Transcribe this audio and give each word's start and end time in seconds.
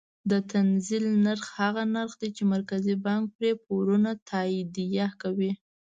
د 0.31 0.33
تنزیل 0.51 1.05
نرخ 1.25 1.47
هغه 1.61 1.83
نرخ 1.95 2.11
دی 2.21 2.29
چې 2.37 2.43
مرکزي 2.53 2.95
بانک 3.05 3.23
پرې 3.35 3.51
پورونه 3.65 4.11
تادیه 4.29 5.07
کوي. 5.21 5.51